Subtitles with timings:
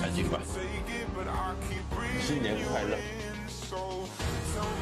[0.00, 0.38] 赶紧吧！
[2.20, 2.98] 新年快乐！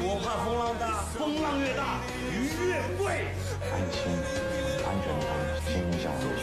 [0.00, 2.00] 我怕风浪大，风浪越大，
[2.32, 3.04] 鱼越贵。
[3.70, 3.96] 安心，
[4.84, 5.26] 安全堂，
[5.64, 5.70] 心
[6.02, 6.42] 想事成。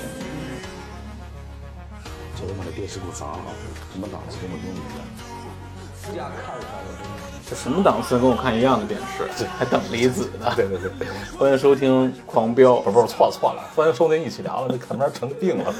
[2.37, 3.53] 这他妈的电视给我砸了，
[3.91, 5.03] 怎么档次跟我用一样。
[5.03, 5.24] 压看上了，
[7.47, 10.51] 这什么档次跟我看一样的电视，还等离子呢。
[10.55, 11.07] 对对对，
[11.37, 15.79] 欢迎收听《狂飙》，不是不是错了错了，欢迎收听一起聊了，这看边成病了都。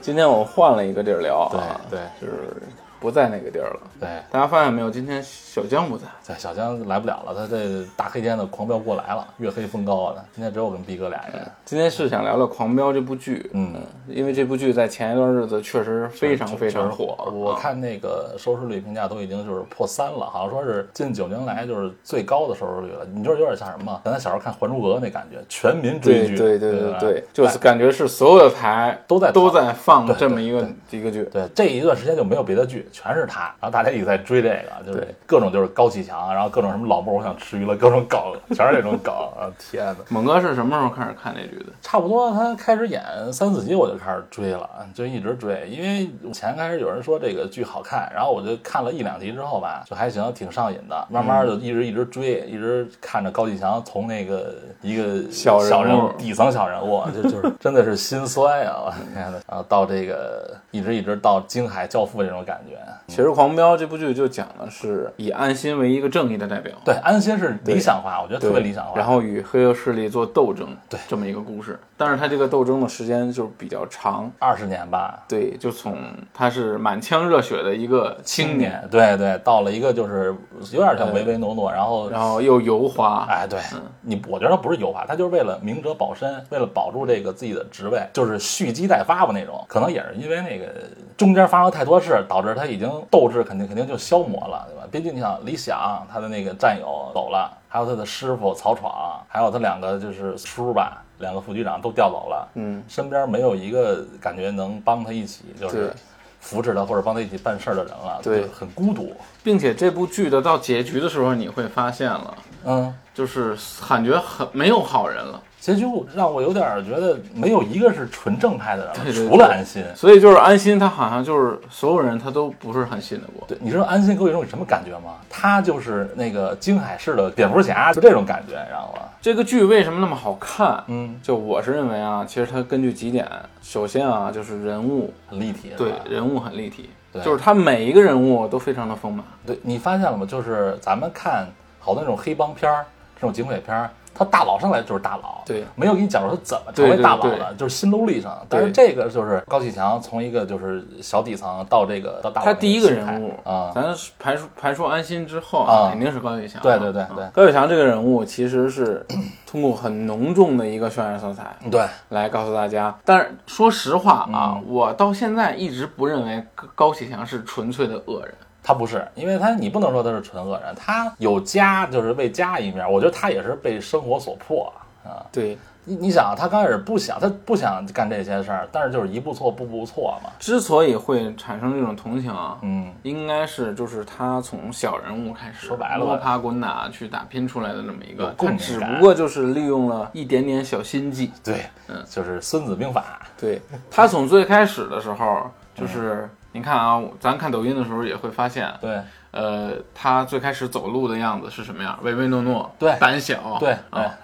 [0.00, 2.62] 今天我换了一个地儿聊啊，对就是
[3.00, 3.80] 不在那个地儿了。
[3.98, 4.90] 对大家发现没有？
[4.90, 10.24] 今天小江不在，对，小江来不了了，他这大黑天的狂飙过来了，月黑风高的。
[10.34, 11.46] 今天只有我跟逼哥俩人。
[11.64, 13.74] 今天是想聊聊《狂飙》这部剧，嗯，
[14.08, 17.30] 因为这部剧在前一段日子确实非常非常火。
[17.32, 23.06] 我看那个收视率评价都已经就是破三了，好像说是近九年来就是最高的收视率了。
[23.14, 24.00] 你就是有点像什么？
[24.04, 31.22] 咱小时候看《还珠格格》那感觉，全民追剧，对对对对对对，就是感觉是所有的台都在都在放这么一个一个剧。
[31.24, 38.20] 对，这一段时间就没有别的剧，全是他，然后大家一直在追这个，就是各种就是高启强，然后各种什么老莫我想吃鱼了，各种梗，
[38.54, 39.50] 全是这种梗啊！
[39.58, 41.72] 天哪，猛哥是什么时候开始看这剧的？
[41.80, 58.74] 差不多他开始演三四集我就开始追了，就一直追，因为前开始有人说这个剧好看，然后我就看了一两集之后吧，就还行，挺上瘾的，慢慢就一直一直追，一直看着高启强从那个一个小人物小人物底层小人物，就就是真的是心酸呀！
[58.84, 62.79] 我天呐，然后到这个一直一直到京海教父这种感觉。
[63.06, 68.92] 其实《狂飙》这部剧就讲的是以安心为一个正义的代表，对，安心是理想化，我觉得特别理想化。
[68.96, 70.98] 然后与黑恶势力做斗争，对。
[71.08, 71.78] 这么一个故事。
[71.96, 75.98] 但是他这个斗争的时间就是比较长，二十年吧，对，就从
[76.32, 80.34] 他是满腔热血的一个青年，对对，到了一个就是
[80.72, 83.58] 有点像唯唯诺诺，然后然后又油滑，哎，对。
[84.02, 89.62] 你，我觉得他不是油滑，他就是为了明哲保身，为了保住这个自己的职位，就是蓄积待发吧那种。
[89.68, 90.72] 可能也是因为那个
[91.18, 94.88] 中间发生太多事，导致他已经斗志肯定肯定就消磨了，对吧？
[94.90, 105.92] 毕竟你想，李想他的那个战友走了，还有他的师傅曹闯，还有他两个就是叔吧，两个副局长都调走了，嗯，身边没有一个感觉能帮他一起就是
[106.40, 109.12] 扶持他或者帮他一起办事儿的人了，对很孤独。
[109.42, 113.56] 并且这部剧的到结局的时候，你会发现了，嗯，就是
[113.88, 115.40] 感觉很没有好人了。
[115.60, 115.84] 结局
[116.14, 119.84] 让我有点儿觉得没有一个是纯正派的人了，对对对除了安心。
[119.94, 123.46] 所以就是安心，他好像就是所有人他都不是很信得过。
[123.46, 125.16] 对，你知道安心给我一种什么感觉吗？
[125.28, 129.02] 他就是那个京海市的蝙蝠侠，就这种感觉，你知道吗？
[129.20, 130.82] 这个剧为什么那么好看？
[130.86, 133.28] 嗯，就我是认为啊，其实它根据几点，
[133.60, 139.22] 首先啊就是人物，很立体，对人物很立体，对就是他每一个人物都非常的丰满。
[139.44, 140.24] 对，你发现了吗？
[140.24, 141.46] 就是咱们看
[141.78, 145.64] 好多那种黑帮片儿，这种警匪片儿，他大佬上来就是大佬，对。
[145.74, 147.38] 没有给你讲说他怎么成为大佬对。
[147.38, 148.30] 的，就是心路历程。
[148.48, 153.84] 但是这个就是高启强从一个就是小底层到这个到大佬他第一个人物啊，咱
[154.18, 156.62] 排除排除安心之后啊肯定是高启强啊。
[156.62, 157.24] 对对对对。
[157.24, 157.30] 啊。
[157.32, 159.06] 高启强这个人物其实是
[159.46, 162.94] 通过很浓重的一个渲染色彩对，来告诉大家。
[163.04, 164.64] 但是说实话啊，嗯。
[164.68, 168.34] 我到现在一直不认为高高启强是纯粹的恶人。
[168.70, 174.72] 他不是，因为他你不能说他是纯恶人，他有家就是为家一面，我觉得他也是被生活所迫
[175.02, 175.26] 啊。
[175.32, 180.30] 对，你你想，他刚开始不想，他不想干这些事儿，但是就是一步错步步错嘛。
[180.38, 186.12] 之所以会产生这种同情啊，嗯，应该是就是他从小人物开始，说白了吧。
[186.12, 191.32] 摸爬滚打去打拼出来的那么一有个，他只不过就是利用了一点点小心计。
[191.42, 192.04] 对，嗯。
[192.08, 193.18] 就是《孙子兵法。
[193.36, 193.60] 对。
[193.90, 199.00] 他从最开始的时候，就是你看啊，咱看抖音的时候也会发现》，，对
[199.32, 201.98] 呃，他最开始走路的样子是什么样？
[202.02, 203.76] 唯唯诺诺，对胆小，对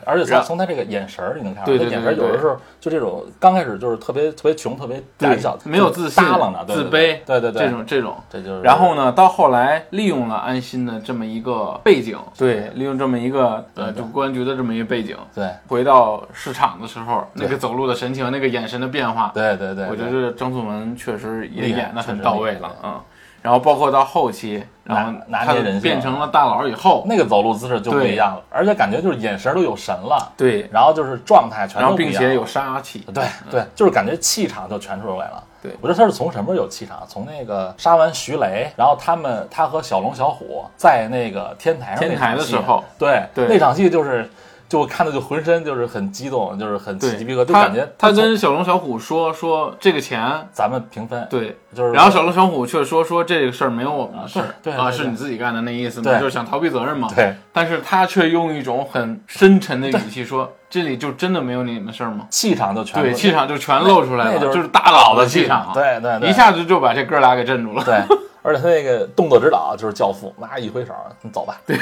[0.05, 8.16] 而且从从他这个眼神儿，你能看出对来，对对对有的时候就这种，刚开始就是特别特别穷，特别胆小，没有自信、耷拉着，对自卑，对对对对，这种这种。
[8.28, 8.62] 这就是。
[8.62, 23.01] 然后呢，到后来利用了安心的这么一个背景，对，利用这么一个呃，就公安局的这么一个背景，对回到市场的时候，那个走路的神情，那个眼神的变化，对对对，我觉得张颂文确实也演得很到位了，嗯。
[23.47, 35.41] 然后包括到后期，然后他拿拿捏人性变成了大佬以后，那个走路姿势就不一样了，而且感觉就是眼神都有神了，对，然后就是状态全都不一样了并且有杀气，对对，就是感觉气场就全出来了。
[35.63, 37.04] 对我觉得他是从什么时候有气场？
[37.09, 44.28] 从那个杀完徐雷，然后他们他和小龙小虎在那个天台上那天台场戏的时候，对对那场戏就是
[44.68, 57.09] 就我看的就浑身就是很激动，就是很起鸡皮疙瘩，就他感觉他从跟小龙小虎说说这个钱，咱们平分，，对，就是然后小龙小虎却说说这个事儿没有我们的事儿，啊，是你自己干的那意思嘛，对就是想逃避责任嘛。
[57.15, 67.83] 对但是他却用一种很深沉的语气说：“这里就真的没有你们的事儿吗气场就？”全对，气场就全露出来了，那就是是大佬的气场，对对对一下子就把这哥俩给镇住了。
[67.83, 67.95] 对，
[68.42, 70.92] 而且他那个动作指导就是教父，那一挥手，
[71.22, 71.59] 你走吧。
[71.66, 71.78] 对，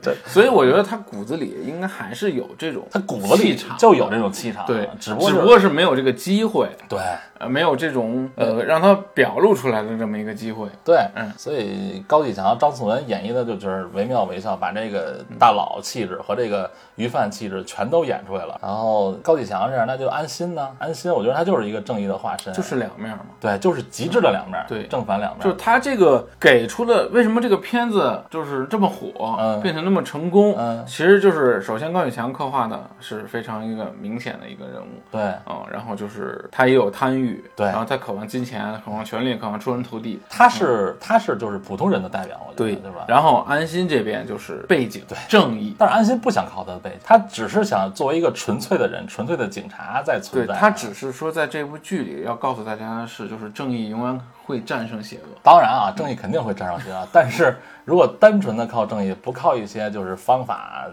[0.00, 6.98] 这 所以我觉得他骨子里应该还是有这种他骨子里就有这种气场，对，只不过只不过是没有这个机会，对。
[7.36, 10.68] 呃，没有这种呃让他表露出来的这么一个机会。
[10.84, 11.32] 对，嗯。
[11.36, 18.56] 所以高启强、张颂文演绎的就就是惟妙惟肖，把这个大佬气质和这个鱼贩气质全都演出来了。
[18.62, 20.68] 然后高启强这样，那就安心呢？
[20.78, 23.24] 安心，我觉得他就是一个正义的化身，就是两面嘛。
[23.40, 29.60] 对，就是极致的两面，对正反两面，就是他这个给出的，为什么这个片子就是这么火，嗯。
[29.60, 30.54] 变成那么成功？
[30.56, 43.04] 嗯其实就是首先高启强刻画的是非常一个明显的一个人物，对嗯，然后就是他也有贪欲，对然后他渴望金钱，渴望权力，渴望出人头地，他是他是就是普通人的代表，我觉得对对吧？
[43.08, 50.54] 然后安心这边就是背景，对，正义，但是安心不想靠他的背景，他只是想作为一个纯粹的人、纯粹的警察在存在。
[50.54, 55.22] 对他只是说在这部剧里要告诉大家的是，就是正义永远会战胜邪恶。
[55.42, 60.86] 当然啊，正义肯定会战胜邪恶，但是如果单纯的靠正义，不靠一些就是方法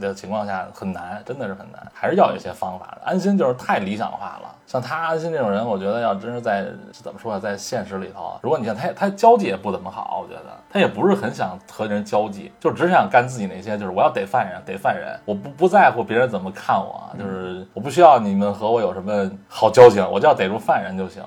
[0.00, 3.02] 的情况下，很难，真的是很难，还是要有一些方法的。
[3.04, 21.22] 安心就是太理想化了，像他安心这种人，我觉得要真是在怎么说啊，在现实里头，如果你看他，他交际也不怎么好，我觉得他也不是很想和人交际，就只想干自己那些，就是我要逮犯人，逮犯人，我不不在乎别人怎么看我，就是我不需要你们和我有什么好交情，我就要逮住犯人就行。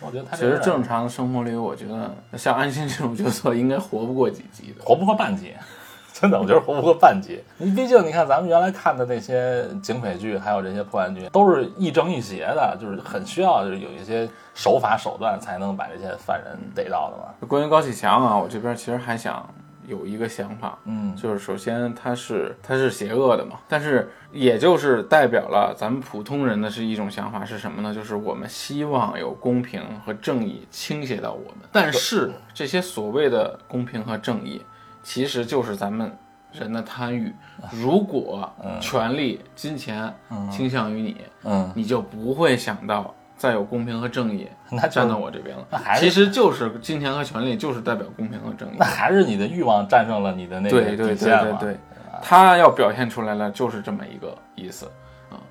[0.00, 4.84] 我觉得他其实正常的生活里，我觉得像安心这种角色应该活不过几集的。
[4.84, 5.52] 活不过半集，
[6.12, 7.42] 真的，我觉得活不过半集。
[7.58, 17.48] 你 毕竟你看咱们原来看的那些警匪剧，还有这些破案剧，都是亦正亦邪的，就是很需要就是有一些手法手段才能把这些犯人逮到的嘛。
[17.48, 19.46] 关于高启强啊，我这边其实还想
[19.90, 27.92] 有一个想法，嗯，就是首先它是它是邪恶的嘛，但是也就是代表了咱们普通人的是一种想法是什么呢？
[27.92, 34.62] 就是我们希望有公平和正义倾斜到我们，但是这些所谓的公平和正义，
[35.02, 36.16] 其实就是咱们
[36.52, 37.32] 人的贪欲。
[37.72, 38.50] 如果
[38.80, 40.14] 权力、金钱
[40.50, 45.64] 倾向于你，嗯，你就不会想到再有公平和正义 那就站到我这边了。
[45.70, 48.84] 那还是其实就是金钱和权力，就是代表公平和正义那。
[48.84, 51.56] 还是你的欲望战胜了你的那个对对对底线嘛。
[51.58, 51.78] 对对，
[52.20, 54.86] 他要表现出来了，就是这么一个意思。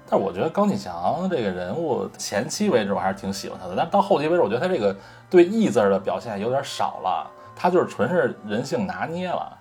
[0.08, 4.96] 但是我觉得高启强这个人物前期为止我还是挺喜欢他的，但到后期为止，我觉得他这个
[5.28, 9.58] 对义字儿的表现有点少了，他就是纯是人性拿捏了。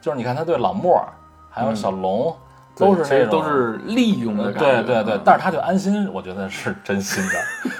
[0.00, 1.04] 就是你看他对老莫
[1.50, 2.36] 还有小龙、
[2.76, 4.82] 都是都是利用的呃感觉。
[4.82, 7.22] 对对对嗯，但是他就安心，我觉得是真心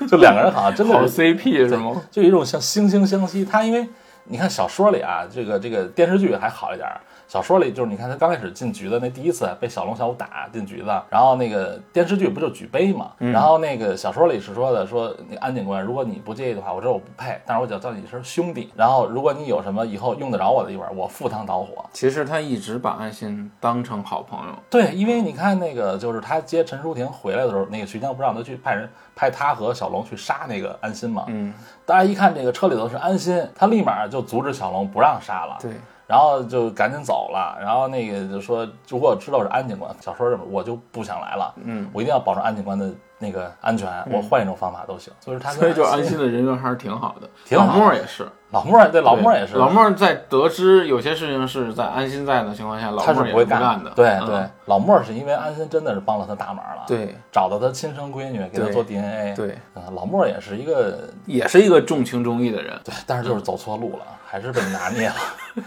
[0.00, 2.02] 的，就两个人好像真好的是 CP 是吗？
[2.10, 3.44] 就有一种像惺惺相惜。
[3.44, 3.88] 他因为
[4.24, 7.00] 你看小说里啊，这个这个电视剧还好一点儿。
[7.34, 21.84] 小说里就是你看他刚开始进局的那第一次被小龙小虎打进局子，然后那个电视剧不就举杯嘛，然后那个小说里是说的说那安警官，如果你不介意的话，我知道我不配，但是我想叫你一声兄弟，然后如果你有什么以后用得着我的地方，我赴汤蹈火。
[21.92, 24.54] 其实他一直把安心当成好朋友。
[24.70, 31.24] 对，因为你看那个，就是他接陈淑婷回来的时候，那个徐江不让他去派人派他和小龙去杀那个安心嘛。
[31.26, 31.52] 嗯，
[31.84, 35.58] 大家一看这个车里头是安心，他立马就阻止小龙不让杀了。
[35.60, 35.72] 对，
[36.14, 37.58] 然后就赶紧走了。
[37.60, 41.52] 然后那个就说，如果知道是安警官，小说我就不想来了。
[41.64, 42.88] 嗯，我一定要保证安警官的
[43.18, 45.12] 那个安全，我换一种方法都行。
[45.18, 47.28] 所以他所以就安心心的人缘还是挺好的。
[47.44, 53.90] 挺好老莫也是，老莫儿对老莫儿也是，老莫儿在得知有些事情是在安心在的情况下，老他是莫儿也不会干的。
[53.90, 59.34] 对嗯对，老莫儿是因为安心真的是帮了他大忙了。，对找到他亲生闺女给他做 DNA。
[59.34, 62.78] 对，嗯，老莫儿也是一个也是一个重情重义的人。
[62.84, 65.14] 对，但是就是走错路了，还是被拿捏了，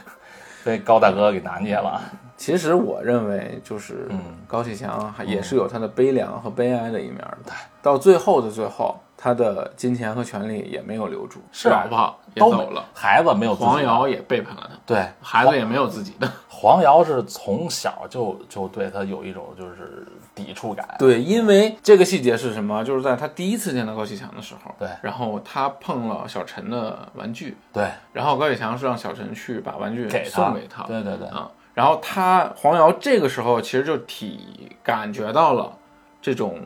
[0.68, 2.02] 被高大哥给拿捏了。
[2.36, 7.54] 其实我认为，就是嗯高启强也是有他的悲凉和悲哀的一面的。
[7.82, 16.30] 到最后的最后，他的金钱和权利也没有留住，是啊老婆也都走了，孩子没有自己黄瑶也背叛了他，对孩子也没有自己的。
[16.60, 20.96] 黄瑶是从小就就对他有一种就是抵触感。
[20.98, 22.84] 对，因为这个细节是什么？
[22.84, 35.72] 就是在他第一次见到高启强的时候，对然后他碰了小陈的玩具，对，然后高启强是让小陈去把玩具给他送给他，对对对啊，然后他黄瑶这个时候其实就体感觉到了
[36.20, 36.60] 这种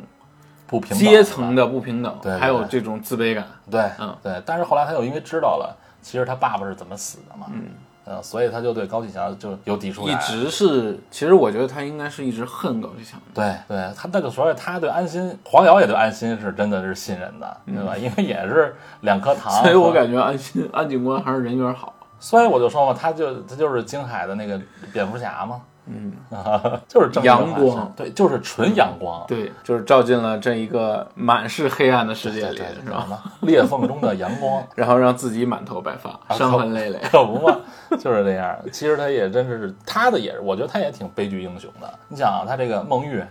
[0.68, 3.46] 不平等阶层的不平等，对对还有这种自卑感。
[3.70, 4.42] 对，嗯对。
[4.46, 7.72] 但是后来他又因为知道了，其实他爸爸是怎么死的嘛，嗯，
[8.12, 10.16] 嗯，所以他就对高启强就有抵触一。
[10.16, 13.18] 直是，其实我觉得他应该是一直恨高启强。
[13.34, 17.96] 对对，他那个所以他对安心，黄瑶也对安心是真的是信任的，对吧？
[17.96, 21.94] 因为也是两颗糖，嗯所以我感觉安心安警官还是人缘好。
[22.20, 24.60] 所以我就说嘛，他就他就是京海的那个
[24.94, 26.14] 蝙蝠侠嘛，嗯，
[26.88, 33.24] 就是正义的化身阳光对，就是纯阳光，对，就是照进了这一个满是黑暗的世界里，对对，是吧？
[33.42, 37.00] 裂缝中的阳光， 然后让自己满头白发，伤痕累累。
[37.12, 37.58] 可不嘛，
[38.00, 38.56] 就是这样。
[38.72, 41.92] 其实他也真是他的也是，我觉得他也挺悲剧英雄的。
[42.08, 43.24] 你想啊，他这个孟玉，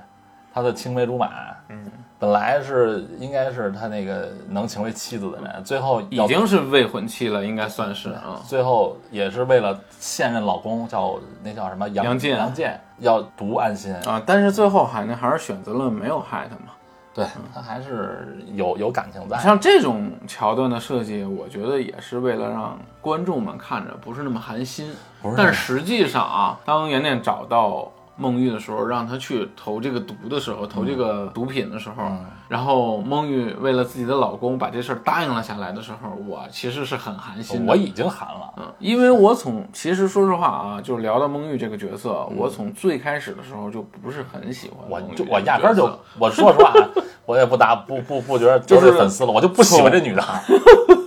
[0.52, 1.28] 他的青梅竹马，
[1.68, 1.90] 嗯，
[2.20, 8.40] 本来是应该是他那个能成为妻子的人，最后已经是未婚妻了，应该算是啊。
[8.46, 16.72] 最后也是为了现任老公叫那叫什么杨杨健杨健要毒安心，啊，但是最后海呢还是选择了没有害他嘛。
[17.12, 19.36] 对他还是有有感情在。
[19.38, 24.94] 像这种桥段的设计，我觉得也是为了让观众们看着不是那么寒心。
[25.36, 37.70] 但是实际上啊，当妍妍找到孟玉的时候，让他去投这个毒的时候，投这个毒品的时候，嗯然后孟玉为了自己的老公把这事儿答应了下来的时候，我其实是很寒心的。
[37.70, 46.90] 我已经寒了，嗯，因为我从其实说实话啊，就是聊到孟玉这个角色，嗯我从最开始的时候就不是很喜欢我就我压根儿就，我说实话啊，
[47.24, 50.22] 我也不打不不不觉得就是粉丝了，我就不喜欢这女的。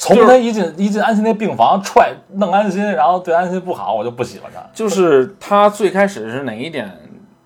[0.00, 4.64] 从他一进一进安心那病房踹弄安心，然后对安心不好，我就不喜欢他。
[4.72, 6.88] 就是他最开始是哪一点，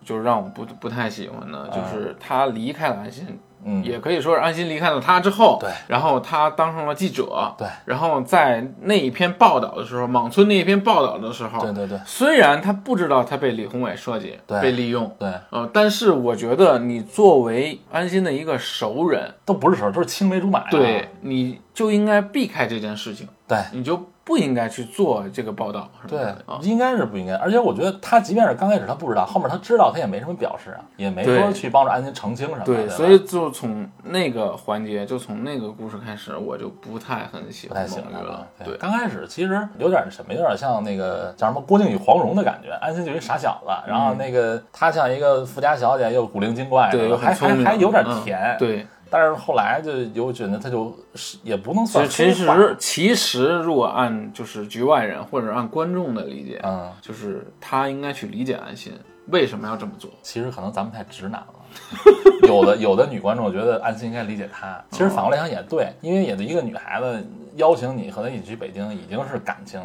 [0.04, 1.66] 就是让我不不太喜欢呢？
[1.70, 3.26] 就是他离开了安心，
[3.64, 5.70] 嗯，也可以说是安心离开了他之后，对。
[5.86, 12.00] 然后他当上了记者，对，然后在那一篇报道的时候，莽村那一篇报道的时候，对对对。
[12.04, 14.60] 虽然他不知道他被李宏伟设计，对。
[14.60, 20.68] 被利用，对，呃，但是我觉得你作为安心的一个熟人，都不是熟人，都是青梅竹马呀。
[20.70, 23.58] 对，你就应该避开这件事情，对。
[23.72, 27.34] 你就不应该去做这个报道，是吧对啊，应该是不应该。
[27.34, 32.64] 而且我觉得他即便是刚开始他不知道，后面他知道，他也没什么表示啊，也没说去帮着安心澄清什么的。
[32.64, 38.70] 对，吧所以就从那个环节，就从那个故事开始，我就不太很喜欢不太喜欢孟玉了他了。。
[38.70, 42.70] 对，刚开始其实有点什么，有点像那个叫什么郭靖与黄蓉的感觉。
[42.80, 58.94] 安心就一傻小子，然后那个他像一个富家小姐，又古灵精怪对，还还还有点嗯甜。，对，但是后来就有觉得他就是也不能其算实其实其实，如果按就是局外人或者按观众的理解，嗯，就是他应该去理解安心
[59.26, 60.10] 为什么要这么做。
[60.22, 61.54] 其实可能咱们太直男了。
[62.48, 67.22] 有的有的女观众觉得安心应该理解他，其实反过来想也对，因为也的一个女孩子
[67.56, 69.80] 邀请你和她一起去北京，已经是感情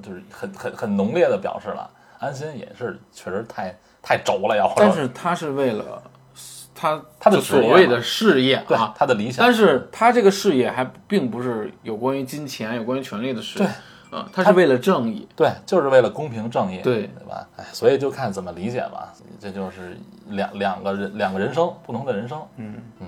[0.00, 1.90] 就是很很很浓烈的表示了。
[2.20, 6.02] 安心也是确实太太轴了，要但是他是为了
[6.80, 13.66] 他他的所谓的事业对啊，他的理想，但是他这个事业还并不是有关于金钱、有关于权力的事业，
[14.10, 15.28] 对啊，他是为了正义。
[15.36, 17.46] 对，就是为了公平正义，对对吧？
[17.58, 19.12] 哎，所以就看怎么理解吧。
[19.38, 22.40] 这就是两两个人两个人生，不同的人生。
[22.56, 23.06] 嗯嗯，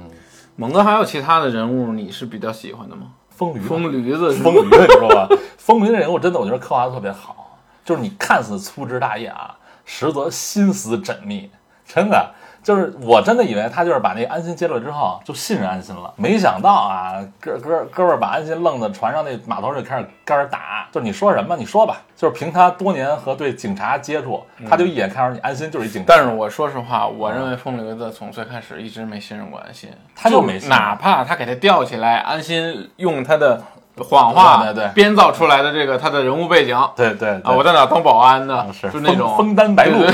[0.56, 3.06] 猛哥还有其他的人物你是比较喜欢的吗？
[3.30, 5.28] 风驴吧，疯驴子是 吧风驴，你知道吧？
[5.56, 11.50] 风驴的人物真的，我觉得刻画的特别好，就是你看似粗枝大叶啊，实则心思缜密，
[11.86, 12.34] 真的。
[12.62, 24.40] 就是我真的以为他就是把那安心接了之后就信任安心了，没想到啊，哥哥哥们儿把安心愣在船上那码头就开始跟人打，就是你说什么你说吧，就是凭他多年和对警察接触，
[24.71, 26.07] 他就一眼看出你安心就是一警察。
[26.09, 33.61] 但是我说实话，我认为风流子从最开始一直没信任过安心，他就没哪怕他给他吊起来，安心用他的
[33.99, 40.09] 谎话对对对编造出来的这个他的人物背景啊，对对啊我在哪当保安呢，是就那种枫枫丹白露，对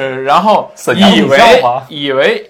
[0.00, 1.38] 呃，然后以为
[1.90, 2.46] 以为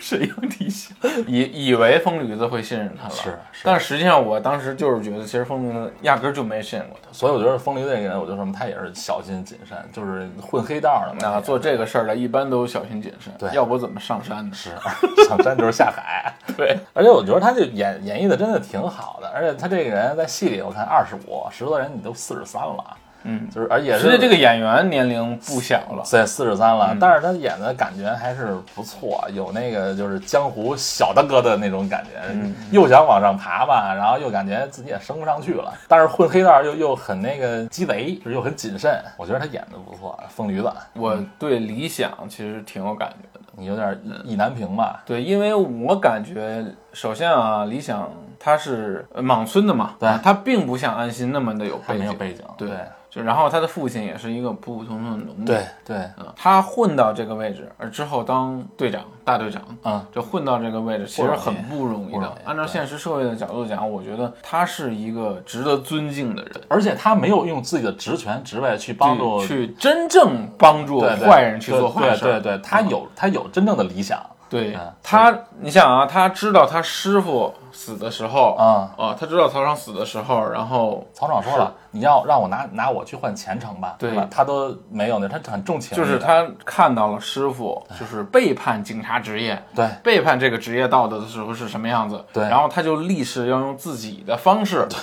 [0.00, 7.12] 沈阳李湘，以以为疯驴子会信任他了，是是但实际上我当时就是觉得，其实疯驴子压根儿就没信任过他。
[7.12, 11.36] 所以我觉得风驴这个人，我就说嘛，他也是小心谨慎，就是混黑道的嘛。
[11.36, 14.54] 啊，做这个事儿的一般都小心谨慎，对要不怎么上山呢？
[14.54, 14.70] 是
[15.28, 16.32] 上山就是下海。
[16.56, 22.84] 对，而且我觉得他这演演绎的真的挺好的，而且他这个人在戏里我看二十五，实则人你都四十三了，
[23.24, 26.98] 嗯，就是而且是这个演员年龄不小了，对四十三了，嗯。
[27.00, 43.40] 但是他演的感觉还是不错，有那个就是江湖小大哥的那种感觉，嗯又想往上爬吧，然后又感觉自己也升不上去了，但是混黑道又又很那个鸡贼，就是又很谨慎，我觉得他演的不错，疯驴子，我对理想其实挺有感觉的。
[43.56, 45.00] 你有点意意难平吧？
[45.06, 52.76] 对，因为我感觉，首先啊，理想他是呃莽村的嘛，对啊他并不像安心那么的有背景，没有背景，对对
[53.14, 62.36] 就然后他的父亲也是一个普普通通的农民，对对嗯，他混到这个位置，而之后当队长，大队长，嗯，就混到这个位置，其实很不容易的。
[62.44, 72.22] 按照现实社会的角度讲，我觉得他是一个值得尊敬的人，而且他没有用自己的职权职位去帮助去去真正帮助坏人去做坏事。
[72.24, 74.20] 对对对，他有他有真正的理想。
[74.54, 78.90] 对嗯他，你想啊，他知道他师傅死的时候，啊。
[78.96, 84.12] 啊，他知道曹爽死的时候，然后曹爽说了，你要让我拿拿我去换前程吧，对。
[84.12, 84.28] 吧？
[84.30, 89.88] 他都没有那，他很重情就是他看到了师傅就是背叛警察职业，对。
[90.04, 92.44] 背叛这个职业道德的时候是什么样子，对。
[92.44, 94.98] 然后他就立誓要用自己的方式，对。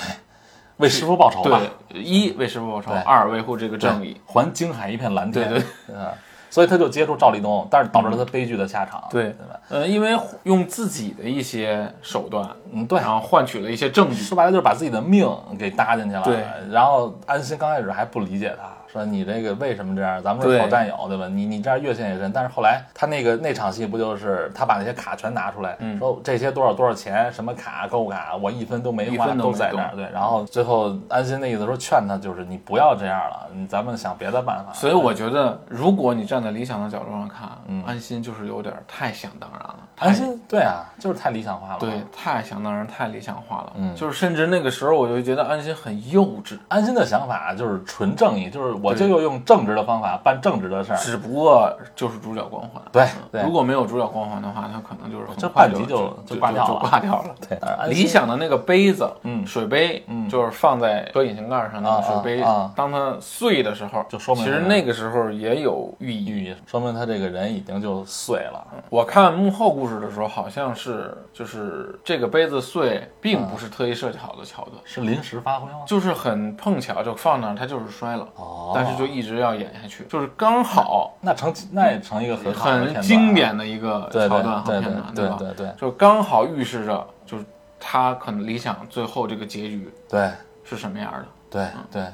[0.77, 5.47] 为师傅报仇吧，对，一为师傅报仇，二维护这个正义，还京海一片蓝天。
[5.47, 5.67] 对对。
[5.89, 6.07] 嗯，
[6.51, 9.03] 所以他就接触赵立东，但是导致了他悲剧的下场。
[9.09, 9.59] 对对吧？
[9.69, 13.09] 呃，因为用自己的一些手段，嗯，对然。
[13.09, 15.27] 后换取了一些证据，说白了就是把自己的命
[15.57, 16.21] 给搭进去了。
[16.23, 20.21] 对，然后安心刚开始还不理解他，说你这个为什么这样？
[20.21, 21.27] 咱们是好战友，对吧？
[21.27, 22.31] 你你这样越陷越深。
[22.33, 29.95] 但是后来他那个那场戏不就是他把那些卡全拿出来，嗯说这些多少多少钱，什么卡购物卡，我一分都没花，都没都在那儿。
[29.95, 34.73] 对，然后最后安心的意思说劝他，就是你不要这样了，你咱们想别的办法。
[34.73, 37.49] 所以我觉得，如果你站在理想的角度上看，
[37.85, 41.79] 安心就是有点太想当然了，安心对啊，就是太理想化了。
[41.79, 43.73] 对，太想当然，太理想化了。
[43.75, 50.97] 嗯就是甚至那个时候，我就觉得安心很幼稚，安心的想法就是纯正义，就是我就要用正直的方法办正直的事儿。
[50.97, 52.81] 只不过就是主角光环。
[52.91, 53.07] 对
[53.43, 57.35] 如果没有主角光环的话，他可能就是很这快就半集就挂掉了就挂掉了。
[57.47, 66.21] 对，理想的那个杯子，嗯水杯，嗯就是放在车引擎盖上那啊个水杯，啊啊当它碎的时候，就说明其实那个时候也有寓意。
[66.31, 68.65] 寓意说明他这个人已经就碎了。
[68.89, 75.79] 我看幕后故事的时候，好像是就是这个杯子碎，并不是特意设计好的桥段，是临时发挥吗？
[75.85, 82.53] 就是很碰巧就放那儿，它就是摔了，哦但是就一直要演下去，就是刚好那成那也成一个很
[82.93, 87.45] 很经典的一个对对桥段和对片段，对对对对就刚好预示着，就是
[87.79, 90.29] 他可能理想最后这个结局对。
[90.63, 91.25] 是什么样的。
[91.49, 92.05] 对对，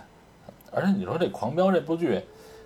[0.72, 2.20] 而且你说这《狂飙》这部剧，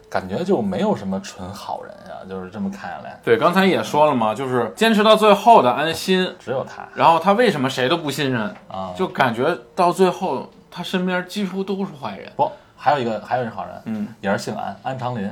[0.09, 6.87] 感觉就没有什么纯好人呀，就是这么看下来，对，刚才也说了嘛，就是坚持到最后的安心，只有他。
[6.95, 12.31] 然后他为什么谁都不信任，啊，就感觉到最后他身边几乎都是坏人。
[12.37, 12.49] 不
[12.83, 15.29] 还有一个还有一个好人，嗯，也是姓安，安长林，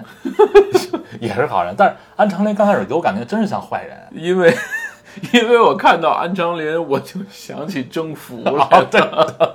[1.20, 3.98] 也是好人，但是安长林刚开始给我感觉真是像坏人。
[4.12, 4.56] 因为
[5.34, 8.62] 因为我看到安长林，我就想起征服了。
[8.66, 9.02] 啊， 对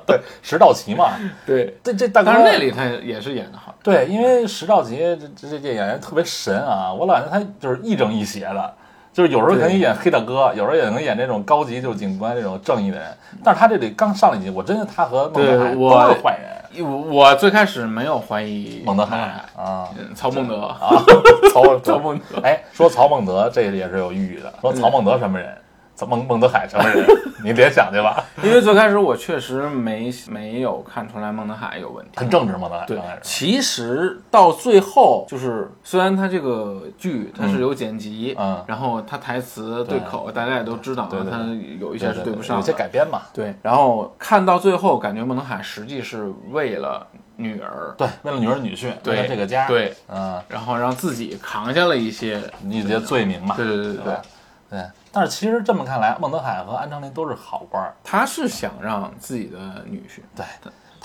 [0.04, 1.12] 对，石道奇嘛，
[1.46, 3.72] 对，这这大哥但是那里他也是演的好。
[3.80, 8.74] 对，因为石道奇这这这这演员特别神啊，我老感觉他就是亦正亦邪的，
[9.12, 13.06] 就是有时候可以演黑大哥，有时候也能演这种高级就是警官这种正义的人，
[13.44, 16.50] 但是他这里刚上了一集，我真的他和孟德海都是坏人。
[16.82, 19.88] 我我最开始没有怀疑孟德海海，啊。
[19.98, 21.02] 嗯曹孟德，啊，
[21.52, 22.40] 曹 曹孟德。
[22.42, 25.63] 哎，说曹孟德这也是有寓意的，说曹孟德什么人，曹
[26.06, 27.06] 孟孟德海什么人，
[27.44, 32.10] 你别想去吧， 因为最开始我确实没没有看出来孟德海有问题。
[32.16, 32.98] 很正直孟德海对。
[33.22, 41.46] 其实到最后，就是虽然他这个剧他是有剪辑，嗯然后他台词对口大家也都知道，他
[41.78, 54.14] 有一些是对不上的，有些改编嘛，对，然后看到最后，感觉孟德海实际是为了女儿，对，为了女儿女婿，为了这个家，，对，嗯，然后让自己扛下了一些，一些罪名嘛，对对对对对？
[54.70, 54.80] 对，
[55.14, 57.94] 但是其实这么看来，孟德海和安长林都是好官儿。
[58.02, 60.44] 他是想让自己的女婿，对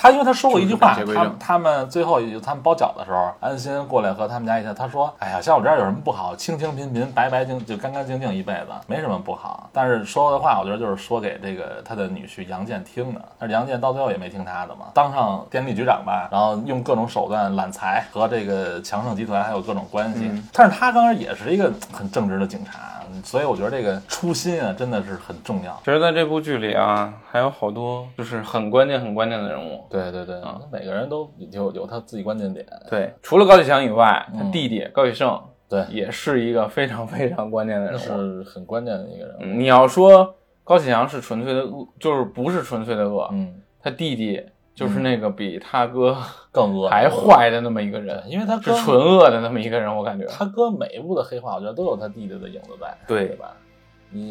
[0.02, 6.34] 他，因为他说过一句话，他他们最后他们包饺子的时候，安心过来和他们家一起，他说：“哎呀，像我这样有什么不好？
[6.34, 13.22] 清清贫贫，白白净就干干净净一辈子，没什么不好。”但是说的话，我觉得就是说给这个他的女婿杨建听的。
[13.38, 20.30] 但是杨建到最后也没听他的嘛，当上电力局长吧，然后用各种手段揽财，和这个强盛集团还有各种关系。
[20.32, 22.80] 嗯但是他刚开始也是一个很正直的警察，
[23.24, 25.78] 所以我觉得这个初心啊，真的是很重要。
[25.84, 29.86] 其实在这部剧里啊，还有好多就是很关键、很关键的人物。
[29.90, 30.36] 对对对，
[30.72, 32.66] 每个人都有有他自己关键点。
[32.90, 37.98] 对，除了高启强以外，他嗯弟弟高启盛对，也是一个非常非常关键的人物。
[37.98, 39.40] 是很关键的一个人物。
[39.42, 44.44] 嗯你要说高启强是纯粹的恶，就是不是纯粹的恶，嗯，他弟弟
[44.76, 46.16] 就是那个比他哥
[46.52, 50.26] 更恶还坏的那么一个人，因为他哥是纯恶的那么一个人，我感觉。
[50.28, 53.56] 他哥每一部的黑化，我觉得都有他弟弟的影子在，对对吧？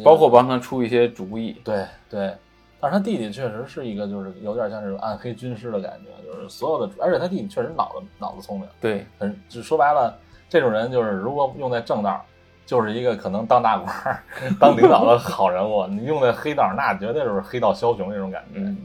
[0.03, 2.33] 包括帮他出一些主意，对对，
[2.79, 12.23] 但是他弟弟确实是一个，就是有点像这种暗黑军师的感觉，就是所有的，而且他弟弟确实脑子脑子聪明，对很就说白了，这种人就是如果用在正道，
[12.65, 14.23] 就是一个可能当大官儿、
[14.59, 18.59] 当领导的好人物；你用在黑道，那绝对就是黑道枭雄那种感觉。
[18.59, 18.77] 嗯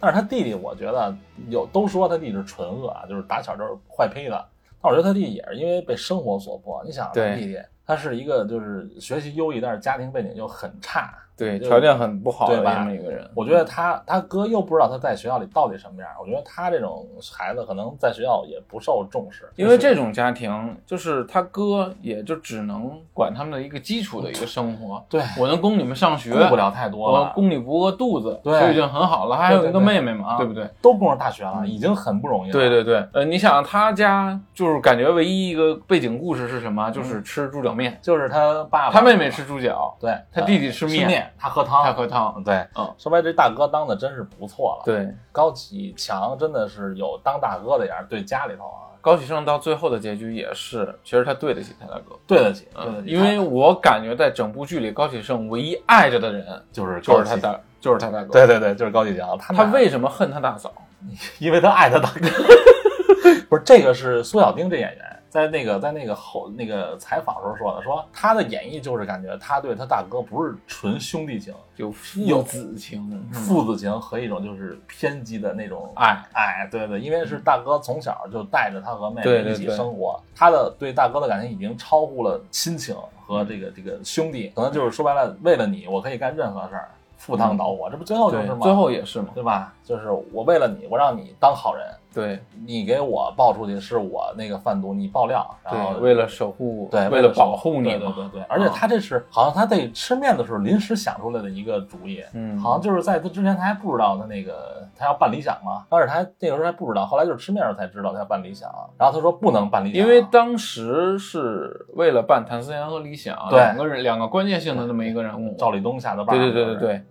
[0.00, 1.12] 但是他弟弟，我觉得
[1.48, 4.38] 有都说他弟弟是纯恶啊，就是打小就是坏胚子。
[4.80, 6.80] 但我觉得他弟弟也是因为被生活所迫。
[6.84, 11.12] 你想，他弟弟他是一个就是学习优异，但是家庭背景又很差。
[11.38, 13.30] 对，条件很不好的对吧这么一个人。
[13.34, 16.10] 我觉得他他哥又不知道他在学校里到底什么样。
[16.20, 25.02] 我觉得他这种孩子可能在学校也不受重视，因为这种家庭，就是他哥也就只能管他们的一个基础的一个生活。
[25.08, 29.36] 对我能供你们上学，顾不了太多我了，供你不饿肚子，对就已经很好了。
[29.36, 30.68] 还有一个妹妹嘛，啊对不对？
[30.82, 32.52] 都供上大学了，已经很不容易了。
[32.52, 36.90] 对对对，呃，你想他家就是感觉唯一一个背景故事是什么？
[36.90, 42.42] 就是吃猪脚面，就是他爸爸，他妹妹吃猪脚，对，他弟弟吃面吃面，他喝汤，他喝汤。
[42.44, 52.16] 对，嗯，说白了这大哥当的真是不错了。，对，高启强真的是有当大哥的样儿，对家里头啊，高启盛到最后的结局也是，其实他对得起他大哥。
[52.26, 53.10] 对得起，对得嗯，起。
[53.12, 58.32] 因为我感觉在整部剧里，高启盛唯一爱着的人就是就是，他大，就是他大哥。
[58.32, 59.36] 对对对，就是高启强。
[59.38, 60.72] 他他为什么恨他大嫂？
[61.38, 62.28] 因为他爱他大哥。
[63.48, 76.22] 不是这个是苏小丁这演员在那个在那个后那个采访时候说的，说他的演绎就是感觉他对他大哥不是纯兄弟情、有父有子情，父子情和一种就是偏激的那种爱。
[76.32, 86.88] 哎，对对，因为是大哥从小就带着他和妹妹一起生活，他的对大哥的感情已经超乎了亲情和这个这个兄弟，可能就是说白了，为了你，我可以干任何事儿，
[87.18, 88.60] 赴汤蹈火，这不最后就是吗？
[88.62, 89.28] 最后也是嘛。
[89.34, 89.74] 对吧？
[89.84, 98.14] 就是我为了你，我让你当好人，对你给我报出去是我那个贩毒，你爆料，然后，为了守护，对为了保护你对对嘛。
[98.16, 102.58] 对对，而且他这是好像他在吃面的时候临时想出来的一个主意，嗯。
[102.58, 108.68] 好像就是在他之前他还不知道他那个他要办理想嘛，但是他那个时候还不知道，后来就是吃面的时候才知道他要办理想，
[108.98, 113.58] 然后他说不能办理想，因为当时是为了办谭思源和李想对。
[113.58, 115.54] 两个人，两个关键性的那么一个人物。
[115.58, 117.02] 赵立东下的班，对对对对对，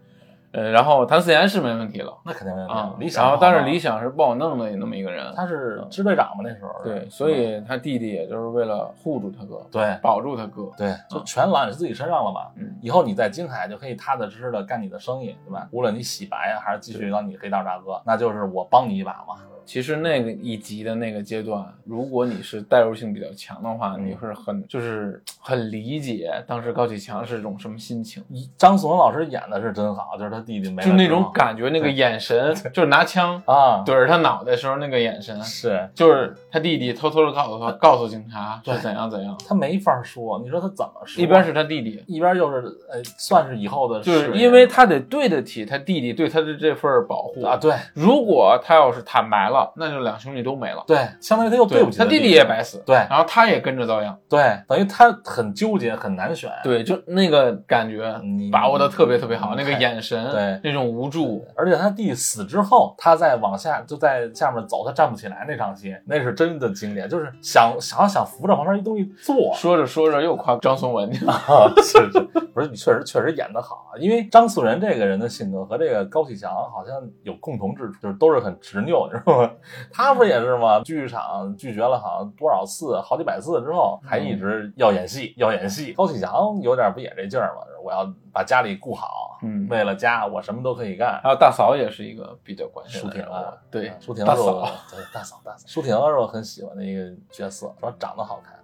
[0.52, 5.32] 呃，然后谭思妍是没问题了那肯定没问题啊，理想然后但是理想是不好弄的那么一个人。
[5.36, 10.72] 他是支队长嘛那时候，对，所以他弟弟也就是为了护住他哥，对保住他哥。
[10.78, 12.48] 对，就全揽在自己身上了嘛。
[12.56, 15.68] 嗯以后你在京海就可以踏踏实实的干你的生意，对吧？
[15.72, 19.36] 无论你洗白呀，还是继续当你黑道大哥，那就是我帮你一把嘛。
[19.66, 28.24] 其实那个一集的那个阶段，如果你是代入性比较强的话，嗯你是很就是很理解当时高启强是一种什么心情，
[28.58, 39.38] 张颂文老师演的是真好，就是他弟弟没了就那种感觉，那个眼神， 就是拿枪啊，怼着他脑袋时候那个眼神，是就是他弟弟偷偷的告诉他，告诉警察对是怎样怎样。
[39.48, 41.22] 他没法说，你说他怎么说？
[41.22, 47.58] 一边是他弟弟，一边就是呃，算是以后的就是因为他得对得起他弟弟对他的这份保护啊，。
[47.58, 50.84] 对如果他要是坦白了，那就两兄弟都没了。
[50.88, 54.18] 对，相当于他又对不起他弟弟也白死，对然后他也跟着遭殃。
[54.30, 56.50] 对，等于他很纠结，很难选。
[56.64, 58.14] 对，就那个感觉
[58.52, 69.54] 把握的特别特别好，那个眼神，对那种无助，而且他弟死之后，他再往下就在下面走，他站不起来那场戏，那是真的经典，就是想想想扶着旁边一东西坐。
[69.54, 72.20] 说着说着又夸张颂文，啊，是是，
[72.54, 79.52] 不是你确实确实演得好，啊因为张颂文这个人的性格和这个高启强好像有共同之处，就是都是很执拗，你知道吗？
[79.92, 80.82] 他不也是吗？
[80.82, 85.94] 剧场拒绝了好像多少次，好几百次之后，还一直要演戏，要演戏。
[85.94, 87.62] 高启强有点不也这劲儿吗？
[87.84, 91.20] 我要把家里顾好，嗯为了家我什么都可以干。
[91.22, 98.58] 还有大嫂也是一个比较关键舒婷啊，对，舒婷是我大嫂，对大嫂大嫂，舒婷是我很喜欢的一个角色，主要长得好看。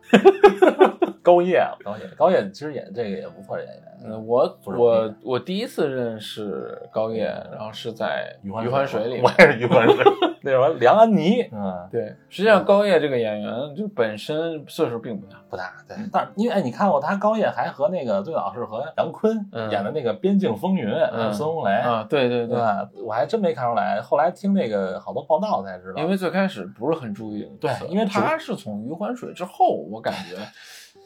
[1.24, 3.84] 高叶，高叶，高叶其实演这个也不错，演员。
[4.06, 9.22] 嗯，我我我第一次认识高叶，然后是在余余欢水里。
[9.22, 10.04] 我也是余欢水。
[10.46, 22.58] 那什么梁安妮，嗯， 对，实际上高叶这个演员就本身岁数并不大，不大对，但是因为哎，你看过他高叶还和那个最早是和杨坤嗯演的那个《边境风云》，嗯孙红雷，啊，对对对？
[23.06, 30.36] 我还真没看出来，后来听那个好多报道才知道，因为最开始不是很注意对因为主他是从余欢水之后，我感觉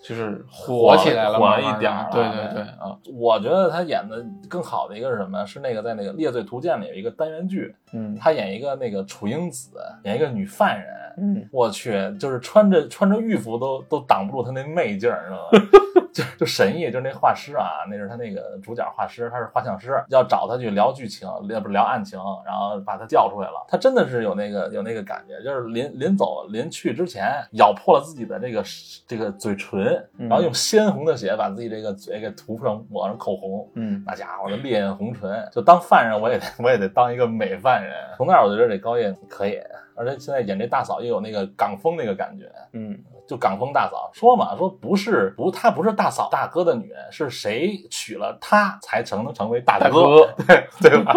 [0.08, 5.46] 就是火起来了，火一点儿了对对对啊，我觉得他演的更好的一个是什么？
[5.46, 9.72] 是那个在那个《猎罪图鉴》里有一个单元剧，嗯他演一个那个楚英子，
[10.04, 10.88] 演一个女犯人。
[11.18, 15.68] 嗯，我去，就是穿着穿着浴服都都挡不住他那媚劲儿，知道吗？
[16.14, 23.64] 就就神医，就是那画师啊，那是他那个主角画师，他是画像师，要找他去聊剧情，聊不是聊案情，然后把他叫出来了。
[23.68, 28.64] 他真的是有那个有那个感觉，就是临临走临去之前咬破了自己的这个
[29.06, 33.70] 这个嘴唇，嗯然后用鲜红的血把自己这个嘴给涂上，抹上口红。
[33.76, 37.94] 嗯那家伙的烈焰红唇，就当犯人我也得我也得当一个美犯人。
[38.18, 39.60] 从那儿我觉得这高叶可以，
[39.98, 51.14] 而且现在演这大嫂也有那个港风那个感觉，嗯，就港风大嫂说嘛，说不是不，她不是大嫂大哥的女人，是谁娶了她才成能成为大大，哥， 对对吧？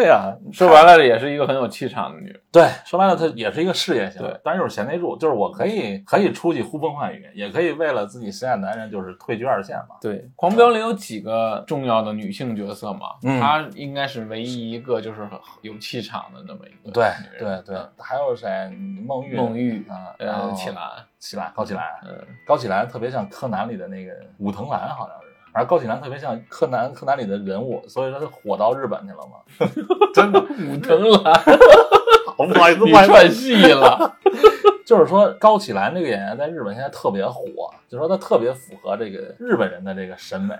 [0.00, 2.40] 对呀、说白了也是一个很有气场的女人。
[2.50, 9.96] 对，说白了，她也是一个事业型，对，但是就是贤内助，就是我可以可以出去呼风唤雨，也可以为了自己心爱的男人就是退居二线嘛。
[10.00, 13.08] 对，《狂飙》里有几个重要的女性角色嘛？
[13.24, 18.48] 嗯她应该是唯一一个就是很有气场的那么一个对对对，还有谁？
[19.06, 20.76] 孟玉，孟玉啊，呃，启兰，
[21.18, 25.29] 启兰，高启兰，嗯，高启兰特别像柯南里的那个武藤兰，好像是。
[25.52, 29.40] 而高启兰特别像柯南柯南里的人物，所以说他火到日本去了嘛。
[30.14, 31.34] 真的，武藤兰，
[32.36, 34.16] 不好意思，你不好意思串戏了。
[34.86, 40.54] 就是说高启兰这个演员在日本现在特别火，就说他特别符合这个日本人的这个审美。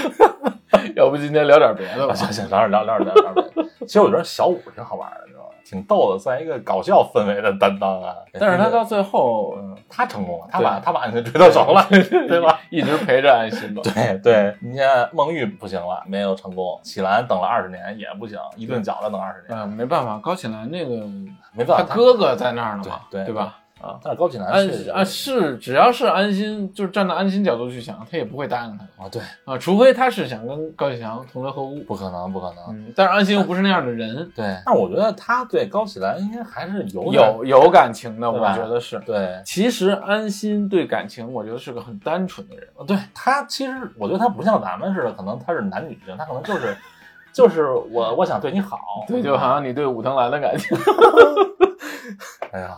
[0.96, 2.14] 要不今天聊点别的吧？
[2.14, 3.68] 行行，聊点聊聊点聊点别的。
[3.86, 5.49] 其实我觉得小五挺好玩的，你知道吗？
[5.70, 8.12] 挺逗的，算一个搞笑氛围的担当啊。
[8.32, 11.86] 但是他到最后，嗯，他成功了，他把他把安心追到手了，
[12.28, 12.58] 对吧？
[12.70, 13.80] 一直陪着安心吧。
[13.84, 21.06] 对对，你看孟玉不行了，没有成功；启兰等了二十年也不行，一顿搅了等二十年，嗯，没办法，高启兰那个
[21.52, 21.84] 没办法。
[21.88, 23.56] 他哥哥在那儿呢嘛，对对对吧？
[23.80, 31.80] 啊，但是高启兰安是啊是，只要是安心，就是站在安心角度去想，他也不会答应他啊，对，啊，除非他是想跟高启强同流合污。
[31.84, 32.64] 不可能，不可能。
[32.68, 38.98] 嗯，但是安心又不是那样的人，对，但我觉得他对高启兰应该还是有有有感情的，我觉得是。
[39.00, 39.40] 对。
[39.44, 42.68] 其实安心对感情，我觉得是个很单纯的人。
[42.86, 46.76] 对他，其实我觉得他不像咱们似的，可能他是男女性，他可能就是
[47.32, 50.76] 就是我我想对你好，对，就好像你对武藤兰的感情。
[52.52, 52.76] 哎呀，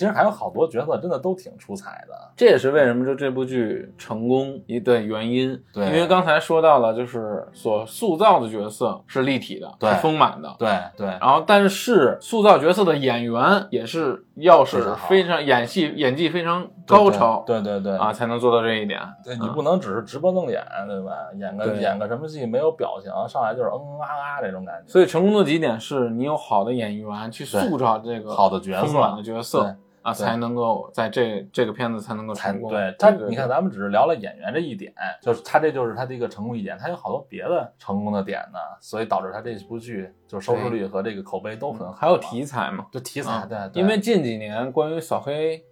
[0.00, 2.14] 其实还有好多角色真的都挺出彩的。
[2.34, 5.62] 这也是为什么说这部剧成功一的原因。
[5.74, 10.56] 对因为刚才说到了，就是所塑造的角色是立体的，对是丰满的。
[10.58, 18.98] 对对然后，但是塑造角色的演员也是要是非常演戏演技非常高超，对对对啊，才能做到这一点。
[19.22, 21.12] 对你不能只是直播瞪眼，对吧？
[21.38, 24.90] 演个演个什么戏没有表情，上来就是嗯嗯啊啊这种感觉。
[24.90, 32.70] 所以成功的几点是你有好的演员去塑造这个好的角色丰满的角色对啊，才能够在这这个片子才能够成功。
[32.70, 41.92] 对他，你看，咱们只是聊了演员这一点，就是他这就是他的一个成功一点，他有好多别的成功的点呢，所以导致他这部剧就是收视率和这个口碑都很好。
[41.92, 45.62] 还有题材嘛，就题材，啊对，对因为近几年关于扫黑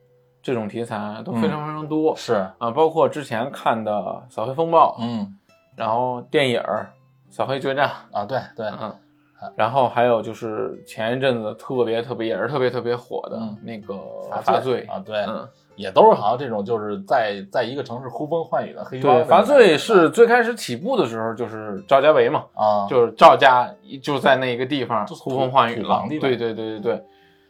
[0.43, 3.93] 这种题材都非常非常多、是，啊，包括之前看的
[4.33, 5.35] 《扫黑风暴》，嗯
[5.77, 6.91] 然后电影儿
[7.35, 8.93] 《扫黑决战》，啊，对对，嗯，
[9.55, 13.95] 然后还有就是前一阵子特别特别也是特别特别火的嗯那个
[14.31, 19.25] 罚罚罪啊，对，嗯，也都是好像这种就是在在一个城市呼风唤雨的黑帮对。
[19.25, 23.73] 罚罪是最开始起步的时候就是赵家维嘛，啊，就是赵家
[24.03, 27.05] 就在那个地方呼风唤雨了对对对对对，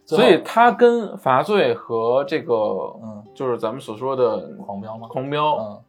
[0.04, 2.54] 所以他跟罚罪和这个
[3.02, 5.08] 嗯，就是咱们所说的狂飙吗？
[5.08, 5.80] 狂飙嗯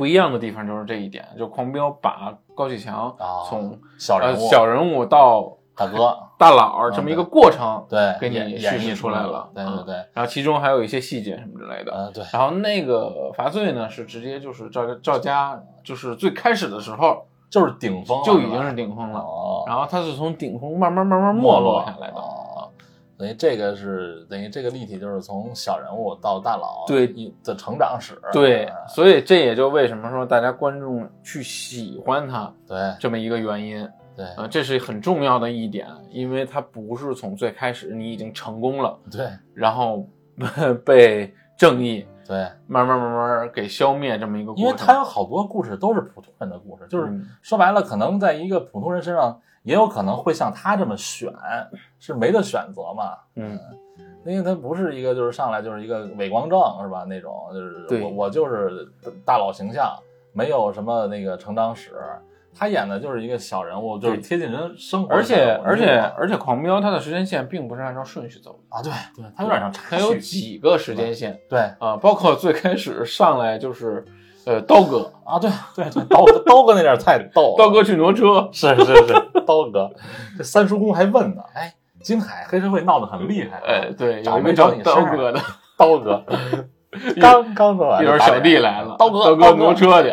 [0.00, 11.92] 不一样的地方就是这一点，就狂飙把高启强啊，从呃小人物小人物到大哥，大佬这么一个过程，对，给你演叙事演绎出来了对对对，然后其中还有一些细节什么之类的。
[11.94, 22.16] 嗯对，然后那个罚罪呢，是直接就是赵赵家，就是最开始的时候就是顶峰就已经是顶峰了，哦，然后他是从顶峰慢慢慢慢没落下来的。
[23.20, 33.88] 哦等于这个是等于这个立体就是从小人物到大佬对你的成长史，对嗯，所以这也就为什么说大家观众去喜欢他对这么一个原因。
[34.16, 40.06] 对呃，这是很重要的一点，因为他不是从最开始你已经成功了，对 然后
[40.84, 44.64] 被正义对，慢慢慢慢给消灭这么一个过程。
[44.64, 51.32] 因为他有好多故事都是普通人的故事，就是嗯说白了，可能在一个普通人身上也有可能会像他这么选，
[51.98, 53.16] 是没得选择嘛。
[53.36, 53.58] 嗯，
[54.24, 57.04] 因为他不是一个就是上来就是一个伪光正是吧？
[57.08, 58.88] 那种就是我我就是
[59.24, 59.96] 大佬形象，
[60.32, 61.92] 没有什么那个成长史。
[62.52, 74.04] 他演的就是一个小人物，就是贴近人生活而且而且而且狂飙他的时间线并不是按照顺序走的，啊，对对，他有点像插它有几个时间线对啊，包括最开始上来就是
[74.46, 79.14] 呃刀哥，啊，对对对，刀哥刀哥那点儿太逗， 刀哥去挪车，是是是，
[79.46, 79.90] 刀哥，
[80.38, 85.40] 这三叔公还问呢，哎，金海黑社会闹得很厉害，哎，对，找没有一个叫找你刀哥的，
[85.76, 86.24] 刀哥，
[87.20, 90.12] 刚刚说完，一会儿小弟来了，刀哥刀刀哥挪车去。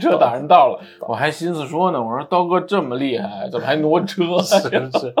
[0.00, 4.22] 车打人到了，我还寻思说呢，我说刀哥这么厉害，怎么还挪车？
[4.42, 5.14] 是是，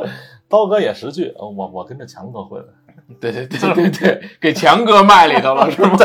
[0.48, 2.68] 刀哥也识趣，呃我我跟着强哥混的，
[3.20, 5.96] 对对对对对，给强哥卖里头了是吗？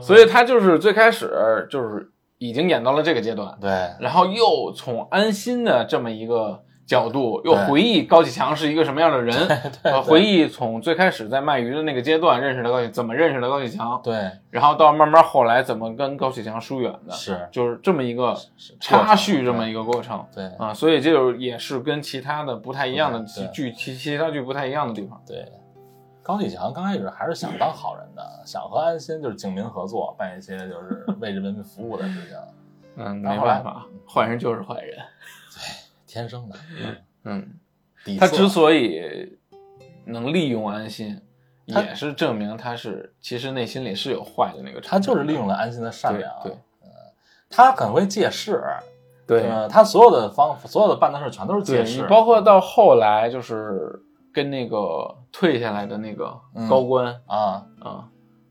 [0.00, 3.70] 所以他就是最开始就是已经演到了这个阶段，对。
[4.00, 9.34] 然后又从安心的这么一个角度，又回忆高启强是一个什么样的人，
[9.82, 17.48] 呃回忆从最开始在卖鱼的那个阶段认识的高启，怎么认识的高启强，对，然后到慢慢后来怎么跟高启强疏远的，是。
[17.50, 20.24] 就是这么一个是插叙这么一个过程。
[20.34, 20.44] 对。
[20.58, 25.20] 啊，所以这就是也是跟其他的不太一样的剧，其其他剧不太一样的地方。
[25.26, 25.44] 对。
[26.26, 32.36] 高启强刚开始还是想当好人的，想和安心就是警民合作，办一些就是为人民服务的事情，
[32.96, 34.96] 嗯，没办法，坏人就是坏人。
[34.96, 35.62] 对
[36.04, 36.56] 天生的。
[37.22, 37.48] 嗯，
[38.18, 39.38] 他之所以
[40.04, 41.16] 能利用安心，
[41.72, 44.80] 他也是证明他是其实内心里是有坏的那个。
[44.80, 46.58] 他就是利用了安心的善良，对对
[47.48, 48.64] 他很会借势，
[49.28, 56.68] 对呃，他所有的方所有的办的事全都是借势，包括到后来就是跟那个退下来的那个嗯。
[56.68, 57.06] 高官。
[57.26, 58.04] 啊，啊，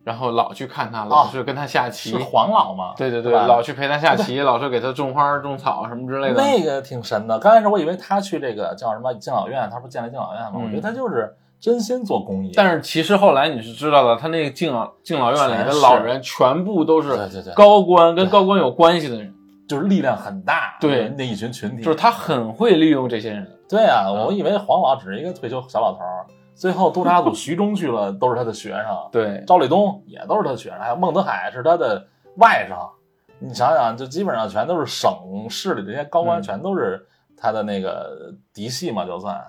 [0.03, 2.11] 然后老去看他，老是跟他下棋。
[2.11, 2.93] 是，黄老吗？
[2.95, 3.47] 对对对，吧？
[3.47, 6.35] 老去陪他下棋， 老是给他种花种草什么之类的。
[6.35, 7.39] 那个挺神的。
[7.39, 10.53] 刚开始我以为他去这个叫什么敬老院，他不是建了敬老院吗？
[10.55, 10.63] 嗯。
[10.65, 17.17] 我觉得他就是真心做公益，但是其实后来你是知道的，他那个敬老敬老院里的老人全部都是
[17.55, 19.33] 高官跟高官有关系的人，
[19.67, 21.09] 就是力量很大，对。
[21.17, 23.49] 那一群群体，就是他很会利用这些人。
[23.67, 32.89] 对啊，我以为黄老只是一个退休小老头儿，最后督察组徐忠去了，都是他的学生， 对，赵立东也都是他的学生，还有孟德海是他的外甥。
[33.37, 35.11] 你想想，就基本上全都是省
[35.49, 37.05] 市里这些高官，嗯全都是
[37.37, 39.39] 他的那个嫡系嘛，就算。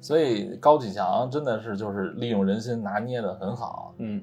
[0.00, 4.20] 所以高启强真的是就是利用人心拿捏的很好，嗯，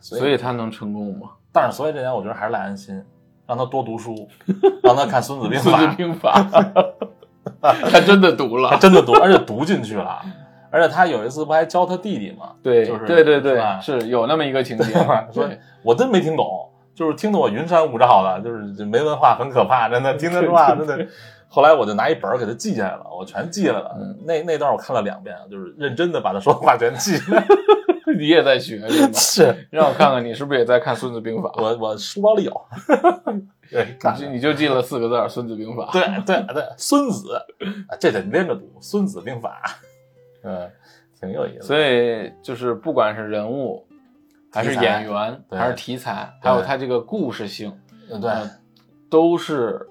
[0.00, 1.30] 所以所以他能成功吗？
[1.52, 3.04] 但是所以这点我觉得还是赖安心，
[3.46, 4.28] 让他多读书，
[4.82, 6.32] 让他看《孙子兵法《孙》，子兵法》，
[7.90, 8.70] 他真的读了。
[8.70, 10.20] 他真的读，而且读进去了。
[10.74, 12.50] 而且他有一次不还教他弟弟吗？
[12.62, 15.28] 对，就是对对对是，是有那么一个情节对吧。
[15.32, 15.48] 说，
[15.84, 16.46] 我真没听懂，
[16.94, 21.06] 就是听得我云山雾罩的，就是没文化很可怕，真的听他说话真的。
[21.46, 23.94] 后来我就拿一本儿给他记下来了，我全记下来了。
[23.96, 27.46] 嗯那那段我看了两遍，就是认真的把他说的话全记下来。
[28.18, 29.08] 你也在学是吗？
[29.14, 31.48] 是让我看看你是不是也在看《孙子兵法》？
[31.62, 32.66] 我我书包里有。
[33.70, 35.84] 你就你就记了四个字儿《孙子兵法》。
[35.92, 37.34] 对对对，孙子，
[37.88, 39.62] 啊这得连着读，《孙子兵法》。
[40.44, 40.70] 嗯，
[41.18, 41.66] 挺有意思。
[41.66, 43.84] 所以就是不管是人物，
[44.52, 47.76] 还是演员，还是题材，还有它这个故事性，
[48.10, 48.50] 嗯对，呃
[49.10, 49.86] 都是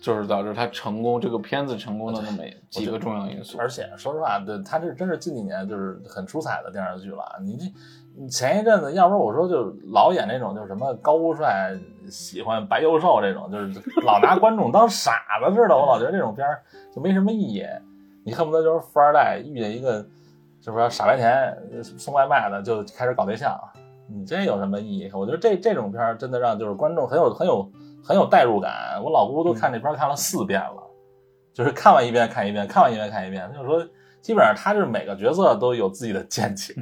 [0.00, 3.58] 就是导致他成功这个片子成功的那么几个重要因素。
[3.58, 7.22] 而且说实话，对他这真是近几年就是很出彩的电视剧了。
[7.42, 7.64] 你这，
[8.16, 11.76] 你前一阵子，要不然我说就老演那种就是什么高富帅
[12.08, 15.12] 喜欢白幼瘦这种，就是老拿观众当傻
[15.44, 15.76] 子似的。
[15.76, 16.62] 我老觉得这种片儿
[16.94, 17.64] 就没什么意义。
[18.24, 20.06] 你恨不得就是富二代遇见一个，
[20.60, 23.58] 是不是傻白甜送外卖的就开始搞对象？
[24.08, 25.10] 你这有什么意义？
[25.12, 27.70] 我觉得这这种片儿真的让就是观众很有很有
[28.02, 29.00] 很有代入感。
[29.02, 30.86] 我老姑都看这片儿看了四遍了。
[31.52, 33.50] 就是看完一遍看一遍，看完一遍看一遍。
[33.52, 33.84] 就是说，
[34.22, 36.72] 基本上他是每个角色都有自己的见解，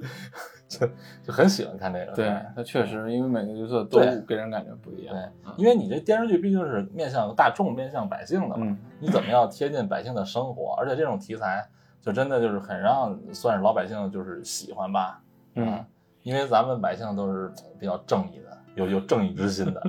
[0.78, 0.86] 就
[1.22, 2.12] 就很喜欢看这个。
[2.12, 5.14] 对，他确实因为每个角色都给人感觉不一样。
[5.14, 10.74] 对，因为你这电视剧毕竟是面向大众、面向百姓的嘛，嗯你怎么样贴近百姓的生活？
[10.78, 11.68] 而且这种题材
[12.00, 15.20] 就真的就是很让算是老百姓就是喜欢吧。
[15.54, 15.84] 嗯，
[16.22, 19.82] 因为咱们百姓都是比较正义的，有有正义之心的，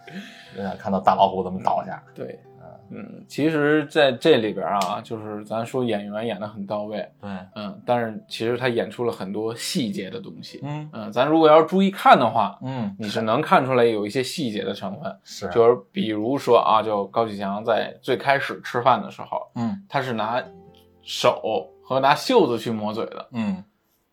[0.56, 2.02] 就想看到大老虎怎么倒下。
[2.14, 2.40] 对，
[2.94, 10.60] 嗯，其实在这里边啊，就是咱说演员演的很到位，对，嗯，但是其实他演出了很多细节的东西。
[10.62, 20.42] 嗯嗯，咱如果要是注意看的话，嗯，你是能看出来有一些细节的成分，是，就是比如说啊，就高启强在最开始吃饭的时候，嗯他是拿
[21.02, 23.64] 手和拿袖子去抹嘴的，嗯，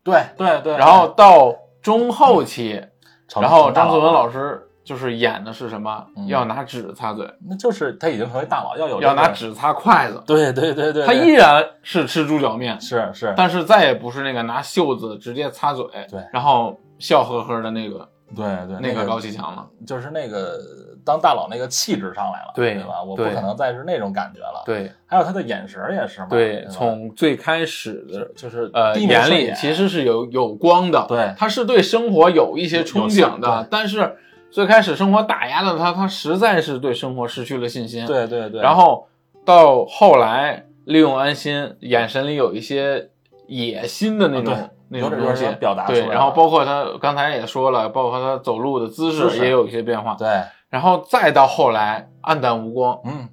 [0.03, 2.81] 对对对，然后到中后期，
[3.27, 6.03] 成然后张颂文老师就是演的是什么？
[6.17, 10.19] 嗯要拿纸擦嘴，那就是他已经成为大佬，要有、要拿，纸擦筷子。
[10.25, 19.67] 对对对对，他依然是吃猪脚面，是是，但是再也不是那个拿袖子直接擦嘴，对然后笑呵呵的那个对对那个高启强了。
[19.85, 20.57] 就是那个
[21.05, 23.03] 当大佬那个气质上来了，对对吧？
[23.03, 34.17] 我不可能再是那种感觉了。，对还有他的眼神也是嘛，对，从最开始的就是呃眼里其实是有有光的，对他是对生活有一些憧憬的，但是
[34.51, 39.07] 最开始生活打压了他，他实在是对生活失去了信心。，对对对，然后
[39.45, 43.09] 到后来利用安心，眼神里有一些
[43.47, 50.15] 野心的那种、啊那种东西表达出对，然后包括他刚才也说了，包括他走路的姿势也有一些变化。
[50.15, 50.27] 对，
[50.67, 53.29] 然后再到后来暗淡无光，嗯，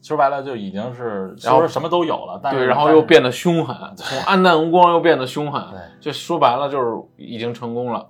[0.00, 8.06] 说白了就已经是然后说什么都有了，但是对，然后又变得凶狠，从暗淡无光又变得凶狠对，就说白了就是已经成功了。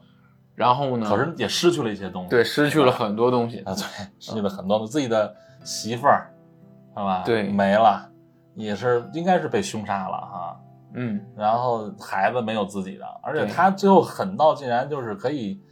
[0.54, 3.82] 然后呢，可是也失去了一些东西，对失去了很多东西，啊，对，
[4.18, 5.34] 失去了很多自己的
[5.64, 6.30] 媳妇儿，
[6.96, 7.22] 是吧？
[7.24, 8.10] 对没了，
[8.54, 10.60] 也是应该是被凶杀了哈。
[10.92, 15.62] 嗯，然后孩子没有自己的，而且他最后狠到竟然就是可以，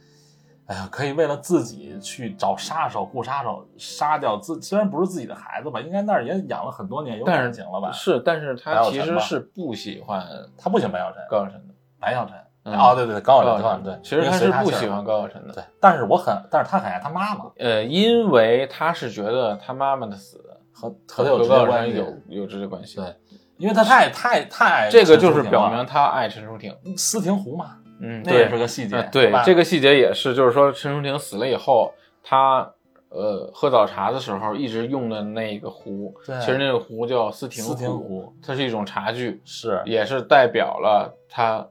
[0.67, 7.91] 哎呀，可以为了自己去找杀手雇杀手杀掉自，虽然不是自己的孩子吧，应该那儿也养了很多年，有感情了吧？
[7.91, 10.25] 是，但是他其实是不喜欢
[10.57, 11.73] 他不喜欢白小晨，高晓晨的。
[11.99, 12.35] 白小晨。
[12.71, 15.53] 嗯哦，对对对，高晓晨，对，其实他是不喜欢高晓晨的。
[15.53, 20.37] 对，但是我很，但是他很爱他妈妈，呃，因为他是觉得他妈妈的死
[20.73, 22.97] 和和他有高晓直接关系，晨有有直接关系。
[22.97, 23.15] 对，
[23.57, 26.73] 因为他太太太爱这个就是表明他爱陈淑婷。
[26.95, 31.91] 司婷湖嘛，嗯，那也是个细节呃，对，这个细节也是，就是说陈淑婷死了以后，
[32.23, 32.71] 他
[33.09, 41.67] 呃喝早茶的时候一直用的那个壶，对其实那个壶叫思婷司庭湖它是一种茶具，是也是代表了他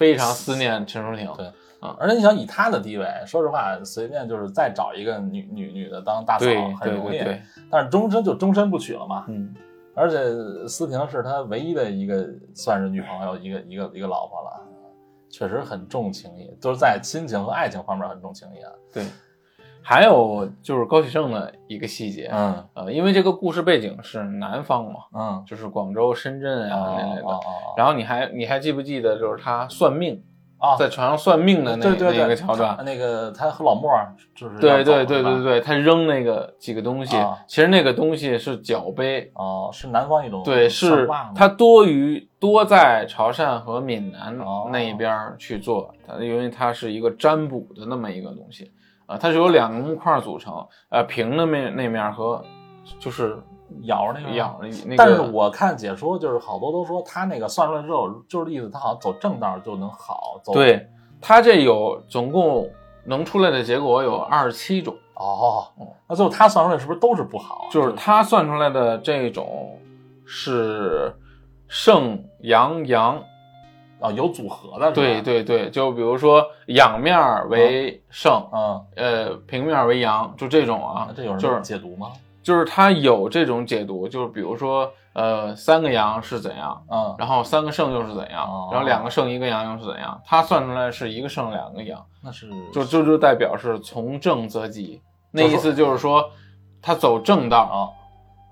[0.00, 1.30] 非常思念陈淑婷。
[1.36, 1.46] 对
[1.80, 6.46] 啊而且你想以他的地位，说实话，随便就是再找一个女女女的当大嫂
[6.80, 9.26] 很容易，对对对，但是终身就终身不娶了嘛。
[9.28, 9.54] 嗯，
[9.94, 10.16] 而且
[10.66, 14.66] 思婷是他唯一的一个算是女朋友，一个一个一个老婆了，
[15.30, 18.72] 确实很重情义，就是在亲情和爱情方面很重情义啊。
[18.92, 19.04] 对。
[19.82, 27.26] 还有就是高启盛的一个细节，嗯呃，因为这个故事背景是南方嘛，嗯就是广州、深圳啊那类的。
[27.26, 27.40] 哦
[27.76, 30.22] 然后你还你还记不记得，就是他算命，
[30.58, 32.76] 啊，在船上算命的那那个桥段？
[32.84, 48.70] 那个他和老莫儿就是对对对对对，他扔那个几个东西，啊其实那个东西是脚杯，哦，是南方一种对，是算卦吗它多于多在潮汕和闽南哦那一边去做，它因为它是一个占卜的那么一个东西
[49.10, 52.40] 啊、它是由两个木块组成，呃，平的面那面和
[53.00, 53.36] 就是
[53.82, 60.88] 咬着那个咬那个，但是我看解说，就是好多都说他那个算出来之后，就是意思他好像走正道就能好，走对
[61.20, 62.70] 它这有总共
[63.04, 65.66] 能出来的结果有二十七种，哦，
[66.08, 67.66] 那最后他算出来是不是都是不好？
[67.72, 69.76] 就是它算出来的这种
[70.24, 71.12] 是
[71.66, 73.20] 胜阳阳。
[74.00, 82.12] 啊有组合的，对，对对，就比如说仰面儿为胜，嗯，呃，平面儿为阳，就这种啊，这有什么就是解读吗？
[82.42, 96.30] 就是它有这种解读，就是比如说，呃，三个阳是怎样，嗯，然后三个胜又是怎样哦，然后两个胜一个阳又是怎样，它算出来是一个胜两个阳，那是就就就代表是从正则吉，那意思就是说，
[96.80, 97.78] 他走正道，啊，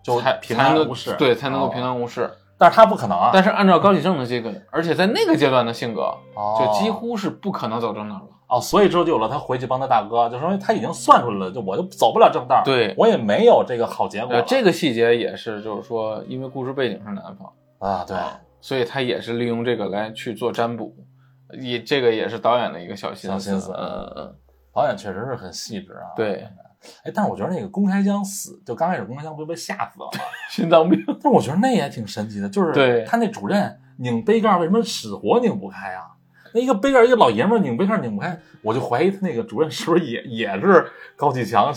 [0.04, 2.30] 就才平才能安无事，对，才能够哦平安无事。
[2.58, 8.22] 但是他不可能啊，但是按照高启盛的这个，而且在那个阶段的性格，哦就几乎是不可能走正道了。
[8.48, 18.16] 哦，所以之后就有了他回去帮他大哥，就说明他已经算出来了，就我就走不了正道，对我也没有这个好结果呃，这个细节也是，就是说，因为故事背景是南方，啊，对，
[18.60, 20.96] 所以他也是利用这个来去做占卜，
[21.60, 24.34] 也这个也是导演的一个小心思小心思嗯嗯，
[24.74, 26.48] 导演确实是很细致啊，对，
[27.04, 30.18] 哎，但是我觉得那个公开江死，就刚开始公开江不是被吓死了吗？
[30.50, 31.02] 心脏病。
[31.22, 36.02] 但我觉得那也挺神奇的，就是对他那主任拧杯盖为什么死活拧不开啊？
[36.54, 41.70] 那一个杯盖，一个老爷们儿拧杯盖拧不开，我就怀疑他那个主任是不是也也是高启强，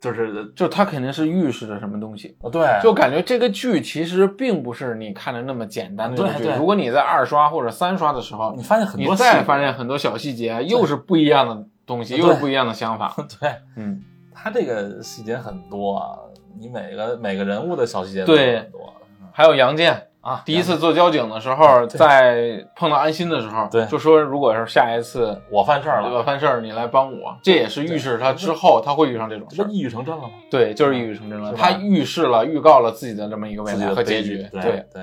[0.00, 6.56] 就是就他肯定是预示着什么东西，呃对，就感觉这个剧其实并不是你看的那么简单的对。
[6.56, 13.14] 如果你在二刷或者三刷的时候你，发现很多你再发现很多小细节，又是不一样的东西，又是不一样的想法。
[13.40, 14.02] 对嗯，
[14.42, 16.16] 他这个细节很多啊，
[16.58, 18.92] 你每个每个人物的小细节都对很多
[19.32, 20.42] 还有杨健，啊。
[20.46, 29.58] 第一次做交警的时候，在碰到安心的时候，对就说如果是下一次我犯事儿了，我犯事儿，你来帮我，这也是预示他之后他会遇上这种事儿。
[29.58, 30.30] 这不一语成真了吗？
[30.50, 31.52] 对，就是一语成真了。
[31.52, 34.46] 他预示了、预告了自己的这么一个未来和结局。
[34.50, 35.02] 对对，对。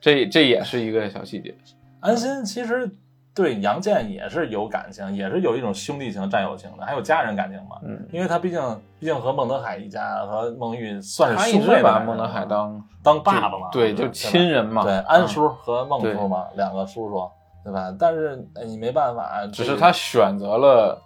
[0.00, 1.54] 这这也是一个小细节。
[2.00, 2.88] 安心其实
[3.36, 7.76] 对杨健也是有感情，也是有一种兄弟情、战友情的，还有家人感情嘛。
[7.82, 8.60] 嗯，因为他毕竟
[8.98, 14.82] 毕竟和孟德海一家和孟玉算是他一兄妹的直把孟德海当当爸爸嘛，对，就亲人嘛。
[14.82, 17.30] 对，嗯安叔和孟叔嘛，两个叔叔，
[17.62, 17.94] 对吧？
[17.98, 20.98] 但是哎你没办法，只是他选择了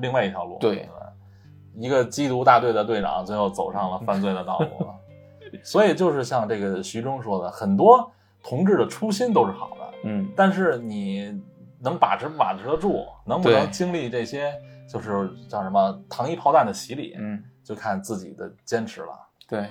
[0.00, 0.88] 另外一条路，对？
[1.74, 4.86] 一个缉毒大队的队长，最后走上了犯罪的道路。
[5.64, 8.10] 所以就是像这个徐峥说的，很多
[8.42, 11.42] 同志的初心都是好的，嗯，但是你
[11.82, 14.52] 能把持不把持得住，能不能经历这些，
[14.88, 19.08] 就是叫什么糖衣炮弹的洗礼，嗯，就看自己的坚持了。
[19.48, 19.66] 对。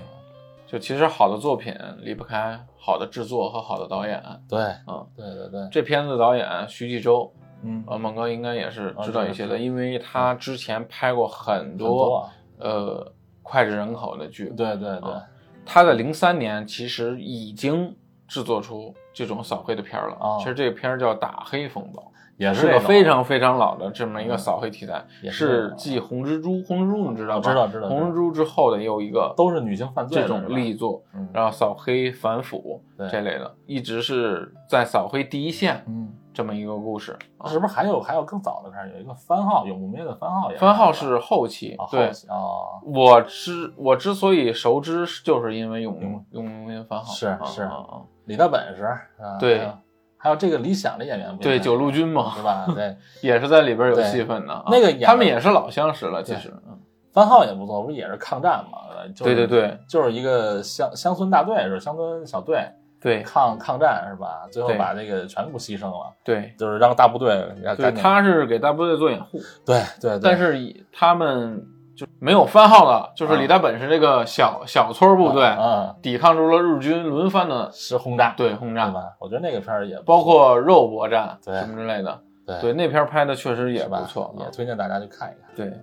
[0.68, 4.24] 就其实好的作品离不开好的制作和好的导演。
[4.48, 7.30] 对，嗯，对对对，这片子导演徐纪周，
[7.62, 14.46] 嗯，呃，猛哥应该也是知道一些的，因为他之前拍过很很多多，呃脍炙人口的剧。
[14.56, 15.22] 对对对，啊
[15.66, 17.94] 他在零三年其实已经
[18.32, 20.16] 制作出这种扫黑的片儿了。
[20.16, 22.02] 啊其实这个片儿叫《打黑风暴》。
[22.38, 27.48] 也是这种非常非常老的这么一个扫黑题材，也是继《红蜘蛛》，《红蜘蛛》你知道吧？
[27.48, 31.30] 知道知道红蜘蛛》之后的又一个都是女性犯罪这种力作，嗯。
[31.32, 35.84] 然后扫黑反腐这类的，一直是在扫黑第一线。
[35.88, 37.18] 嗯，这么一个故事。
[37.38, 42.08] 啊是不是还有还有更早的开始有一个番号永不灭的番号也番号是后期啊，对。
[42.08, 46.26] 后，期哦，我之我之所以熟知，就是因为永嗯。
[46.32, 47.12] 永永灭番号。
[47.12, 47.64] 是啊是。
[47.64, 48.02] 啊啊。
[48.26, 48.84] 李大本事
[49.22, 49.70] 啊，对。
[50.18, 52.32] 还有这个李想的演员不对九路军嘛。
[52.36, 52.66] 是吧？
[52.74, 54.64] 对， 也是在里边有戏份的啊。
[54.68, 56.54] 那个演的他们也是老相识了，其实。
[56.68, 56.80] 嗯。
[57.12, 58.78] 番号也不错，不是也是抗战嘛？
[59.18, 62.64] 对对对，就是一个乡乡村大队是乡村小队
[63.02, 63.22] 对。
[63.24, 64.48] 抗抗战是吧？
[64.52, 66.54] 最后把这个全部牺牲了，对。
[66.58, 70.20] 就是让大部队要对，他是给大部队做掩护，对对，对。
[70.22, 78.34] 但是以他们就没有番号了，就是李大本是这个小小村部队啊抵抗住了日军轮番的是轰炸。
[78.38, 79.16] 对轰炸，吧？
[79.20, 82.20] 我觉得那个片儿也包括肉搏战什么之类的。
[82.46, 82.60] 对。
[82.60, 85.50] 对，那片拍的确实也不错，也啊推荐大家去看一看。
[85.56, 85.80] 对，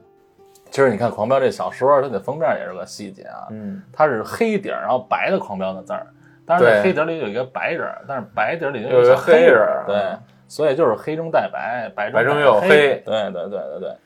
[0.71, 6.07] 其实你看《狂飙》这小说，它的封面也是个细节啊，嗯，它是黑底儿，然后白的“狂飙”的字儿，
[6.49, 10.19] 当然这黑底儿里有一个白人儿，但是白底儿里有一个黑人儿对嗯，
[10.49, 13.97] 所以就是黑中带白，白白中又黑，有黑对对对对对，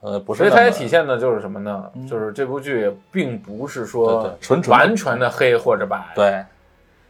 [0.00, 1.90] 呃，不是所以它也体现的就是什么呢？
[1.94, 6.44] 嗯就是这部剧并不是说纯纯完全的黑或者白，，对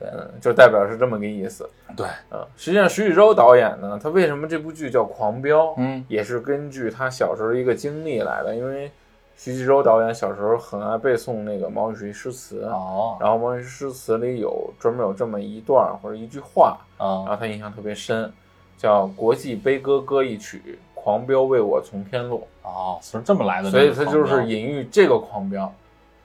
[0.01, 1.67] 嗯，就代表是这么个意思。
[1.97, 5.69] 对，嗯，实际上徐纪周导演呢，他为什么这部剧叫《狂飙》？
[5.79, 8.93] 嗯也是根据他小时候一个经历来的，因为
[9.37, 13.17] 徐纪周导演小时候很爱背诵那个毛主席诗词，哦。
[13.21, 18.33] 然后毛主席诗词里有专门有这么一段或者一句话，啊然啊后他印象特别深，
[18.79, 25.73] 叫“国际悲歌歌一曲，狂飙为我从天落哦，是这么来”，的，所以他就是隐喻这个狂飙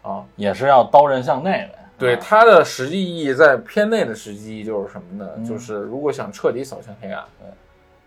[0.02, 0.24] 啊。
[0.38, 2.20] 也是要刀刃向内的，对啊。
[2.22, 5.30] 它的实际意义，在片内的实际意义就是什么呢？
[5.36, 5.46] 嗯。
[5.46, 7.48] 就是如果想彻底扫清黑暗，对，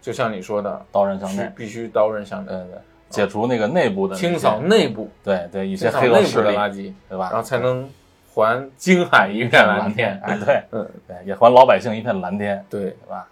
[0.01, 2.51] 就像你说的，刀刃向内，必须刀刃向内。
[2.51, 2.79] 对，对，
[3.11, 7.29] 解除那个内部的清扫内部，对对一些黑恶势力，垃圾，对吧？
[7.31, 7.89] 然后才能
[8.35, 10.21] 还京海一一片片蓝蓝天。
[10.25, 13.29] 哎，对嗯，对，也还老百姓一片蓝天，对，对吧？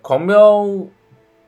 [0.00, 0.64] 狂飙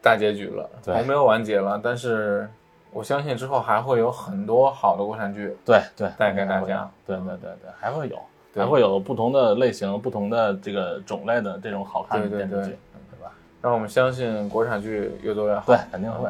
[0.03, 2.47] 大结局了，对狂飙完结了，但是
[2.93, 5.57] 我相信之后还会有很多好的国产剧。
[5.65, 8.19] 对对，带给大家对对对对，还会有，
[8.55, 12.77] 还会有不同的类型、不同的这个种类的这种好看的电视剧，
[13.11, 13.33] 对吧？
[13.63, 15.63] 让我们相信国产剧越做越好。
[15.67, 16.29] 对，肯定会。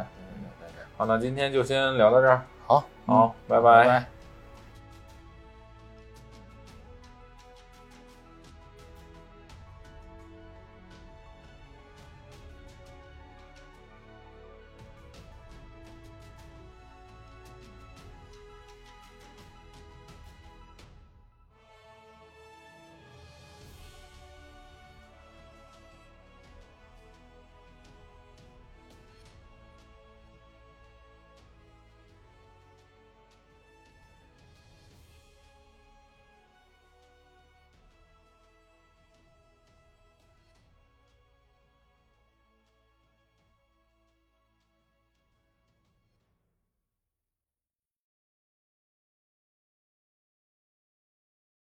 [1.00, 2.42] 好，那今天就先聊到这儿。
[2.66, 4.19] 好，好，拜拜拜。